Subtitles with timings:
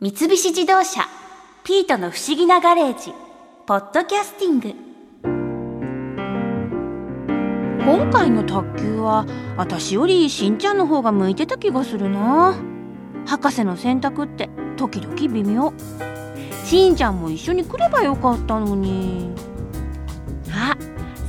[0.00, 1.08] 三菱自動車
[1.66, 3.12] 「ピートの不思議なガレージ」
[3.66, 4.72] 「ポッドキャスティング」
[7.84, 9.26] 今回の卓球は
[9.56, 12.54] 私よりしんちゃんの方が向いてた気がするな。
[13.26, 15.72] 博士の選択って時々微妙。
[16.64, 19.32] しんちゃんも一緒に来ればよかったのに。
[20.52, 20.76] あ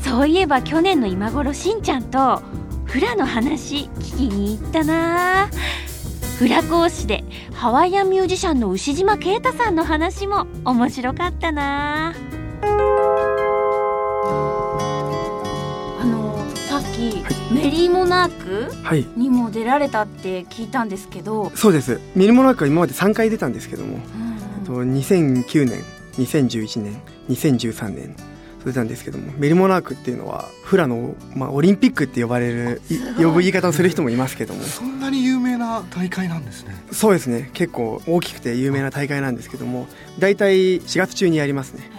[0.03, 2.39] そういえば去年の今頃しんちゃんと
[2.85, 5.49] フラの話聞きに行ったな。
[6.37, 7.23] フラ講師で
[7.59, 12.13] ハワイアンミュージシャンの牛島啓太さんの話も面白かったな。
[12.13, 12.15] あ
[16.05, 17.33] のさっき、はい。
[17.53, 19.05] メリーモナークはい。
[19.17, 21.99] にも出られたって聞いたんですけど、そうです。
[22.15, 24.03] ミルモナークは今まで3回出たんですけども、うんえ
[24.63, 28.15] っと2009年2011年2013年
[28.63, 29.33] 出たんですけども。
[29.37, 32.81] メルモナークっていうのはフラの、まあ、オリンピックって呼ばれる
[33.17, 34.63] 呼ぶ言い方をする人もいますけども。
[34.63, 35.38] そんなに有名
[35.91, 36.75] 大会なんですね。
[36.91, 37.49] そうですね。
[37.53, 39.87] 結構大きくて有名な大会なんですけども
[40.19, 41.89] 大体4月中にやりますね。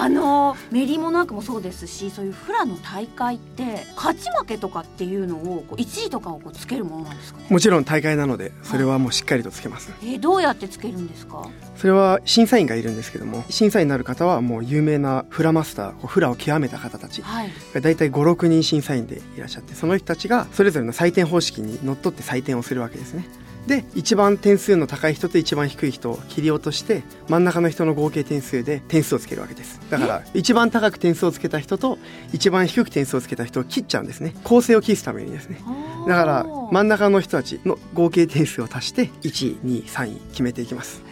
[0.00, 7.46] あのメリーモナークもそうですしそういうフラの大会って勝ち負けとかっていうのをこう1位とかをこうつけるものなんですかね？
[7.50, 9.92] もちろん大会なのでそれはもうしっかりとつけます。
[10.02, 11.48] えーどうやってつけるんですか？
[11.76, 17.22] それは審査員がいるんですけども審査員になる方はもう有名なフラマスターこうフラを極めた方たち。
[17.22, 17.50] はい。
[17.80, 23.26] 大体56人審査員でいらっしゃってその人たちがそれぞれの採点方式にのっとって採点をするわけですね
[23.68, 29.80] で一番点数の高い人と一番低い人を切り落として真ん中の人の合計点数で点数をつけるわけです。
[29.90, 31.98] だから一番高く点数をつけた人と
[32.32, 34.34] 一番低く点数をつけた人を切っちゃうんですね。
[34.42, 35.60] 構成を期すためにですね
[36.08, 41.02] だから真ん中の人たちの合計点数を足して1位2位3位決めていきます。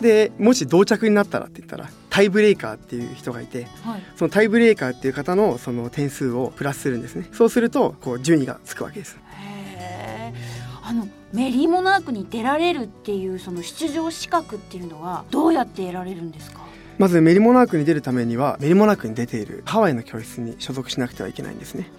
[0.00, 4.02] でもし同着になったらって言ったらタイブレーカーっていう人がいてはい。
[4.14, 7.28] そのタイブレーカーっていう方のその点数をプラスするんですね。
[7.32, 9.18] そうするとこう順位がつくわけです。
[9.40, 10.88] へー。
[10.88, 16.60] あのメリーモナークに出られるっていうその出場資格っていうのはどうやって得られるんですか？
[16.96, 21.90] まずメリモナークに出るためにはメリモナークに出ているハワイの教室に所属しなくてはいけないんですね、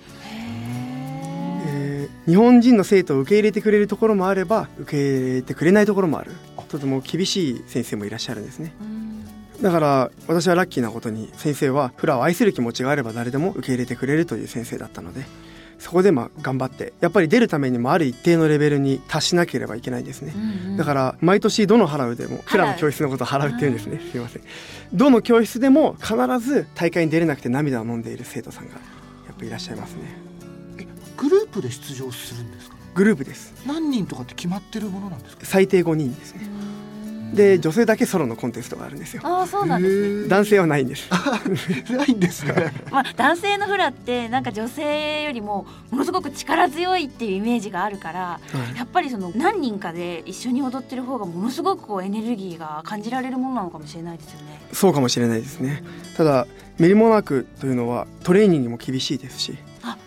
[1.67, 2.29] えー。
[2.31, 6.31] 日本人の生徒を受け入れてくれるところもあれば受け入れてくれないところもある。
[6.69, 8.73] とても厳しい先生もいらっしゃるんですね。
[8.81, 9.25] うん。
[9.61, 15.25] だから私はラッキーなことに先生はフラを愛する気持ちがあれば誰でも受け入れてくれるという先生だったので
[15.79, 20.33] そこでまあ頑張ってやっぱり出るためにもある一定のレベルに達しなければいけないんですね。
[20.35, 20.77] うんうん。
[20.77, 23.99] だから毎年どの払うでもフラの教室のことを払うっていうんですね。
[24.11, 24.41] すいません。
[24.93, 28.79] どの教室でも必ず大会に出れなくて涙を飲んでいる生徒さんがや
[29.33, 30.01] っぱいらっしゃいますね。
[30.79, 30.87] え
[31.17, 32.75] グループで出場するんですか？
[32.95, 33.53] グループです。
[33.67, 35.45] 何人とかって決まってるものなんですか？
[35.45, 36.41] 最低5人ですね
[37.35, 39.21] で女性だけソロのコンテストがあるんですよ。
[39.23, 40.27] ああそうなんですね。
[40.29, 41.09] 男性はないんです。
[41.91, 42.73] ないんですね。
[42.91, 48.39] まあ、男性のフラってなんか女性よりもものすごく力強いっていうイメージがあるからは
[48.73, 48.77] い。
[48.77, 54.61] やっぱりその何人かで一緒に踊ってる方がものすごくこうエネルギーが感じられるものなのかもしれないですよね。
[54.71, 55.83] そうかもしれないですね。
[56.17, 56.47] ただ
[56.77, 59.64] メリモナークというのはトレーニングも厳しいですしあ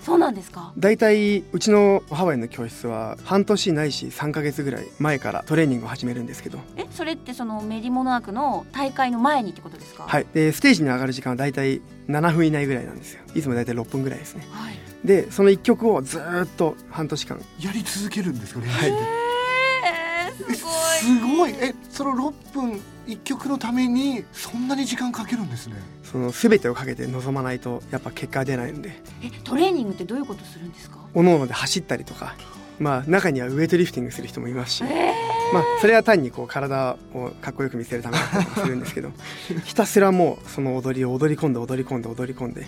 [0.08, 0.72] そうなんですか？
[0.78, 6.58] 大体うちのハワイの教室は半年ないし3ヶ月ぐらい前からトレーニングを始めるんですけど。
[6.76, 10.04] えそれってそのメリモナークの大会の前にってことですか？
[10.04, 13.20] はい、でステージに上がる時間は大体7分以内ぐらいなんですよ。
[13.34, 14.46] いつも大体6分ぐらいですね。
[14.50, 14.74] はい。
[15.04, 17.38] でその1曲をずーっと半年間。
[17.60, 18.66] やり続けるんですかね？
[18.68, 18.90] はい。
[18.90, 20.74] えー、すごい。
[20.96, 21.50] すごい。
[21.60, 25.76] えその6分一曲のためにそんなに時間かけるんですね
[26.10, 28.90] その全てをかけて臨まないとやっぱ結果が出ないので。
[29.22, 30.98] えトレーニングってどういうことするんですか？
[31.14, 32.34] おのおので走ったりとか。
[32.78, 35.12] まあ中にはウエイトリフティングする人もいますし、え
[35.52, 39.10] まあそれは単にこう体をかっこよく見せるためだったりもするんですけど。
[39.66, 42.66] ひたすらもうその踊りを踊り込んで踊り込んで踊り込んで。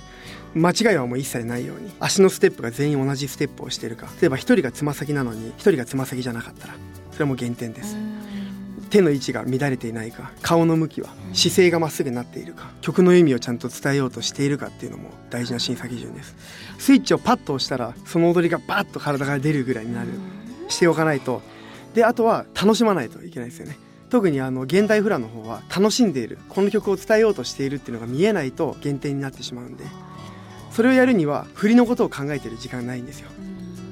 [0.53, 1.93] 間違いはもう一切ないように。
[2.01, 4.09] 足のステップが全員同じステップをしているか。
[4.21, 6.75] 例えば一人がつま先なのに一人がつま先じゃなかったら。
[7.13, 7.97] それはもう減点です
[8.91, 16.37] 手の位置が乱れていないか顔の向きは姿勢がまっすぐになっているか曲の意味をちゃんと伝えようとしているかっていうのも大事な審査基準です。
[16.79, 20.09] スイッチをパッと押したらその踊りがバッと体から出るぐらいになる。
[20.69, 21.43] しておかないと。
[21.95, 23.77] であとは楽しまないといけないですよね。
[24.09, 26.39] 特にあの現代フラの方は楽しんでいる。
[26.49, 29.85] この曲を伝えようとしているっていうのが見えないと減点になってしまうんで。
[30.71, 33.29] それをやるには振りのことを考えてる時間ないんですよ。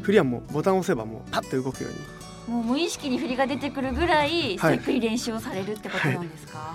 [0.02, 1.98] 振りはもうボタンを押せばもうパッと動くように
[2.48, 4.74] もう無意識に振りが出てくるぐらいはい。
[4.76, 6.74] ゆっくり練習をされるってことなんですか？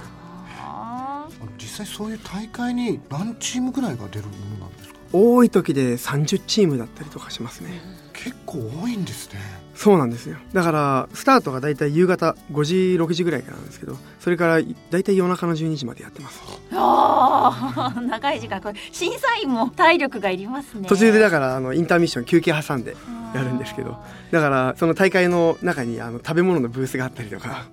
[0.60, 4.96] あーあの実際そういう大会に何チームぐらいが出るものなんですか？
[5.14, 7.82] 多い時で30チームだったりとかしますね
[8.24, 9.40] 結構多いんですね。
[9.76, 10.38] そうなんですよ。
[10.54, 14.62] だからスタートがだいたい夕方5時6時ぐらいからなんですけどそれから
[14.92, 16.42] だいたい夜中の12時までやってます。
[16.72, 20.88] あー 長い時間これ審査員も体力がいりますね。
[20.88, 22.96] 途中でだからあのインターミッション休憩挟んで
[23.36, 23.98] やるんですけど
[24.32, 27.66] だからその大会の中にあの食べ物のブースがあったりとか。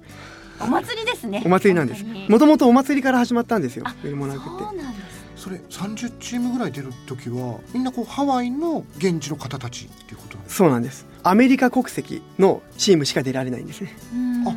[0.62, 1.42] お祭りですね。
[1.46, 2.04] お祭りなんです。
[2.28, 3.84] もともとお祭りから始まったんですよ。
[3.86, 5.09] あメルモナークそうってなんです
[5.40, 11.06] それ30チームぐらい出る時はみんなこうハワイの現地の方たちっていうことなんですそうなんです。
[11.22, 13.96] アメリカ国籍のチームしか出られないんですね。
[14.12, 14.48] うん。
[14.48, 14.54] あ。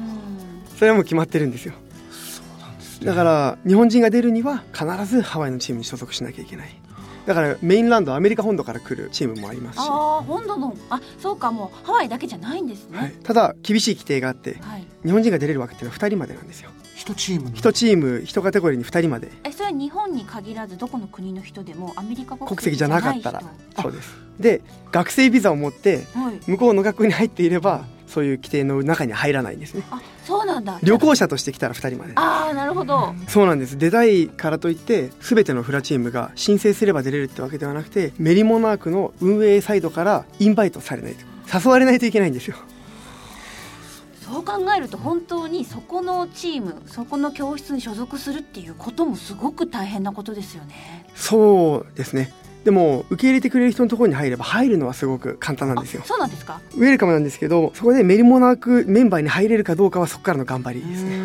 [0.77, 1.73] それはもう決まってるんですよ。
[2.11, 3.05] そうなんですね。
[3.05, 6.75] だから日本人が出るには必ずハワイのチームに所属しなきゃいけない
[7.25, 13.15] だからメインランドアメリカ本土から来るチームもありますし、はああ本土のあそうかもうハワイだけじゃないんですね。
[13.19, 16.69] い、ただ厳しい規定があってはい、日本人が出れる枠っていうのは2人までなんですよ。
[16.95, 17.55] 一チームの。
[17.55, 19.31] 1チーム1カテゴリーに2人まで。
[19.43, 23.41] えそれは日本に限らずどこの国の人でもアメリカ国国籍じゃなかったら。
[23.41, 24.23] じそうです。
[24.39, 24.61] で
[24.91, 26.05] 学生ビザを持って
[26.47, 29.83] 向こうの学校に入っていればそういう規定の中に入らないんですね。
[29.89, 30.77] あそうなんだ。
[30.83, 32.13] 旅行者として来たら2人まで。
[32.15, 33.15] ああなるほど。
[33.27, 33.77] そうなんです。
[33.77, 41.25] 出たいからといって全てのフラチームが申請すれば出れるってわけではなくてメリモナークの運営サイドからインバイトされないと。
[41.51, 42.55] 誘われないといけないんですよ。
[44.21, 51.07] そう考えると本当にそこのチームそこの教室に所属するっていうこともすごく大変なことですよね。
[51.15, 52.31] そうですね
[52.63, 56.01] でも受け入れてくれる人のところに入れば入るのはすごく簡単なんですよ。
[56.03, 56.61] あそうなんですか？
[56.75, 61.17] ウェルカムなんですけどそこでメリモナークメンバーに入れるかどうかはそこからの頑張りですね。
[61.17, 61.23] ね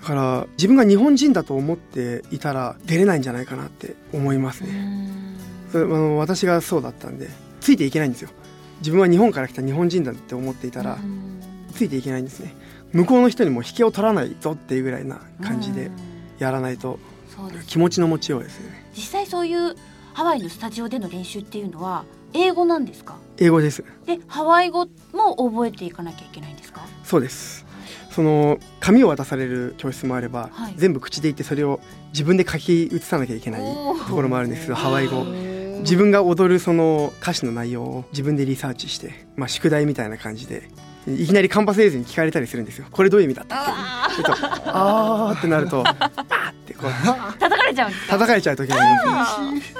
[0.00, 5.28] だから自分が日本人だと思っていたら出れないんじゃないかなって思いますね。
[5.70, 7.28] それあの私がそうだったんで
[7.60, 8.30] ついていけないんですよ。
[8.80, 10.98] 自分は日本から来た日本人だって思っていたら
[11.72, 12.52] ついていけないんですね。
[12.92, 15.92] 向こうの人にも引けを取らないぞっていうぐらいな感じで
[16.40, 16.98] やらないと
[17.68, 18.90] 気持ちの持ちようですよね。
[18.92, 19.76] 実際そういう
[20.14, 23.16] ハワイのスタジオでの練習っていうのは英語なんですか？
[23.38, 23.84] 英語です。
[24.06, 26.82] でハワイ語も覚えていかなきゃいけないんですか？
[27.04, 27.64] そうです。
[28.10, 30.74] その紙を渡される教室もあれば、はい。
[30.76, 31.80] 全部口で言ってそれを
[32.12, 33.60] 自分で書き写さなきゃいけない
[34.06, 35.24] ところもあるんですけどハワイ語。
[35.82, 40.68] 自分が踊るその歌詞の内容を自分でリサーチして、まあ、宿題みたいな感じで
[41.08, 42.86] いきなりカンパス映像に聞かれたりするんですよ。
[42.92, 47.41] これどういう意味だったっあけちょっとあーってなると パーってこう
[47.72, 48.12] れちゃうんですか？
[48.12, 49.74] 叩かれちゃう時があります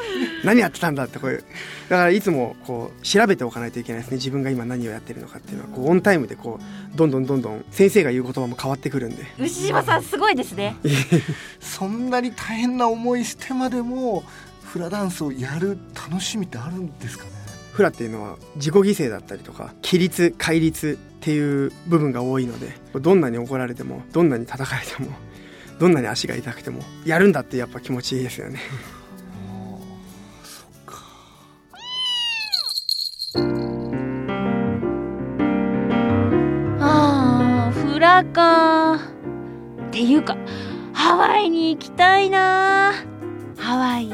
[0.44, 1.44] 何やってたんだってこういう
[1.88, 4.16] だからいつもこう調べておかないといけないですね。
[4.16, 5.68] 自分が今何をやってるのかっていうのは。
[5.70, 9.24] こうオンタイムでこうどんどんどんどん先生が言う言葉も変わってくるんで。
[9.38, 10.76] 牛島さんすごいですね。
[11.60, 14.24] そんなに大変な思いしてまでも
[14.64, 17.30] フラダンスをやる楽しみってあるんですかね？
[17.72, 25.08] フラっていうのは自己犠牲だったりとか規律戒律っていう部分が多いのでどんなに怒られてもどんなに叩かれても
[25.82, 28.60] どんなに足が痛くてもやるんだってやっぱ気持ちいいですよね。
[30.44, 30.94] そっか
[36.78, 38.98] あフラかっ
[39.90, 40.36] ていうか
[40.92, 42.92] ハワイに行きたいな。
[43.56, 44.08] ハワイ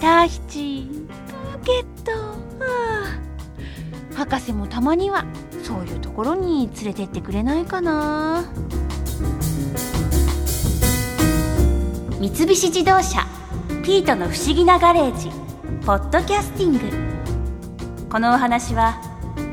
[0.00, 0.88] タヒチ
[1.26, 2.12] プーケット。
[2.60, 3.18] あ
[4.14, 5.24] 博士もたまには
[5.64, 8.44] そういうところに連れてってくれないかな。
[12.22, 13.26] 三菱自動車
[13.82, 15.28] ピートの不思議なガレージ
[15.84, 16.78] ポッドキャスティング
[18.08, 19.02] このお話は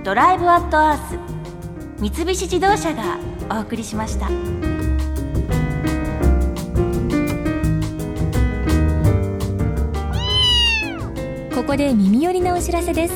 [0.04, 3.18] ドライブアットアース三菱自動車が
[3.50, 4.28] お送りしました。
[11.56, 13.16] ここで耳寄りなお知らせです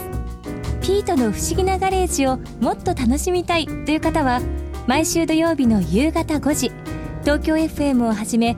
[0.81, 4.41] ピートの不思議なガレージをもっと楽しみたいという方は
[4.88, 6.71] 毎週土曜日の夕方5時
[7.21, 8.57] 東京 FM をはじめ